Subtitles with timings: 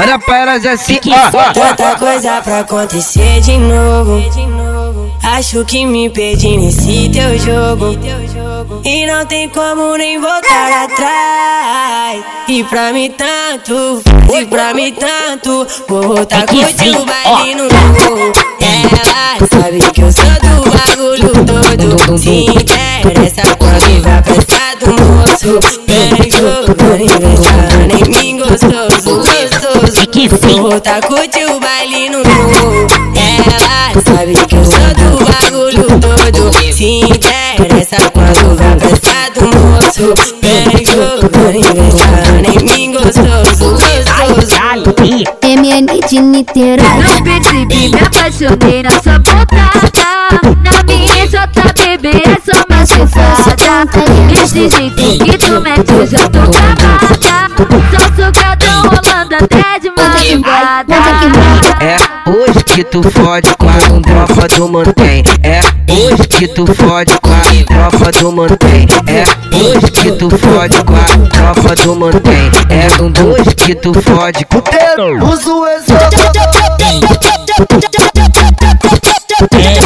[0.00, 0.98] Olha pra elas assim,
[1.52, 5.12] Tanta coisa pra acontecer de novo.
[5.22, 7.98] Acho que me perdi nesse teu jogo.
[8.82, 12.24] E não tem como nem voltar atrás.
[12.48, 14.02] E pra mim tanto,
[14.34, 15.66] e pra mim tanto.
[15.86, 18.32] Vou voltar com o baile no novo.
[18.58, 22.18] Ela sabe que eu sou do bagulho todo.
[22.18, 25.60] Se interessa quando vai pensar do moço.
[25.86, 28.38] Vem jogando, inventando em mim
[30.28, 30.60] gostoso, gostoso.
[30.60, 32.86] Vou voltar com o baile no novo.
[33.16, 36.72] Ela sabe que eu sou do bagulho todo.
[36.72, 40.14] Se interessa quando vai pensar do moço.
[40.42, 44.10] Vem jogando, inventando em mim gostoso, gostoso.
[45.42, 46.86] MN de Niterói.
[47.02, 49.80] Não percebi, me apaixonei na sua pontada
[50.62, 53.56] Na minha jota, bebê, é só uma chifrada
[54.28, 58.19] Desse jeito que tu mete, eu já tô travada
[60.80, 61.96] É
[62.30, 65.22] hoje que tu fode com a tropa do mantém.
[65.42, 65.60] É
[65.92, 67.40] hoje que tu fode com a
[67.90, 68.86] tropa do mantém.
[69.06, 69.24] É
[69.58, 72.50] hoje que tu fode com a tropa do mantém.
[72.70, 75.66] É hoje que tu fode com o Uso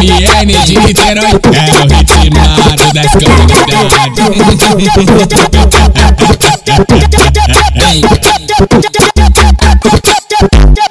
[0.00, 4.18] MN de Niterói é o ritmado das comunidades.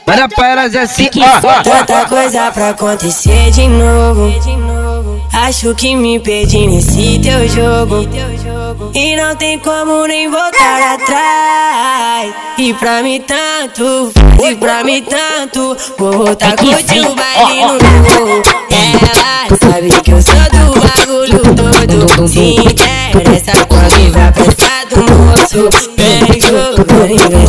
[0.10, 1.08] Olha pra elas assim,
[1.64, 4.34] Tanta coisa pra acontecer de novo.
[5.32, 8.10] Acho que me perdi nesse teu jogo.
[8.96, 12.34] E não tem como nem voltar atrás.
[12.58, 14.12] E pra mim tanto,
[14.44, 15.78] e pra mim tanto.
[15.98, 18.42] Vou voltar com o baile no novo.
[18.72, 22.28] Ela sabe que eu sou do bagulho todo.
[22.28, 25.70] Se interessa quando vai pensar do moço.
[26.28, 27.49] Vem jogando,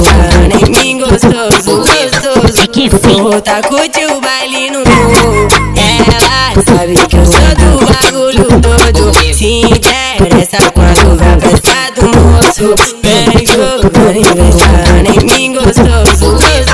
[2.88, 3.22] gostoso.
[3.22, 5.48] Vou voltar com o baile no novo.
[5.76, 9.34] Ela sabe que eu sou do bagulho todo.
[9.34, 12.74] Se interessa quando vai pensar do moço.
[13.02, 16.70] Vem jogando, inventando em mim gostoso, gostoso.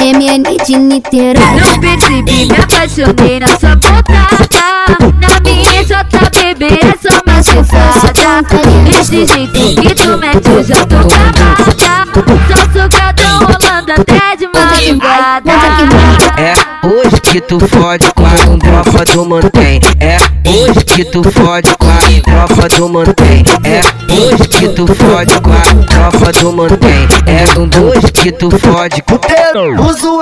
[0.00, 1.60] MN de Niterói.
[1.60, 4.36] Não percebi, me apaixonei na sua pontada
[5.20, 8.12] Na minha jota, bebê, é só uma chifrada
[8.84, 11.56] Desse jeito que tu mete, eu já tô travada
[12.48, 13.15] Só rolando
[14.00, 15.52] até de madrugada
[16.38, 16.54] É
[16.86, 19.80] hoje que tu fode com a tropa do mantém.
[20.00, 20.18] É
[20.48, 23.44] hoje que tu fode com a tropa do mantém.
[23.64, 23.80] É
[24.14, 27.08] hoje que tu fode com a tropa do mantém.
[27.26, 27.44] É
[27.80, 30.20] hoje que tu fode com o Uso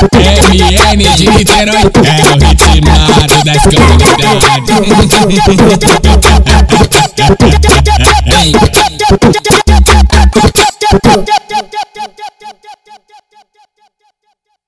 [0.00, 4.80] MN de Niterói é o ritmado das comunidades.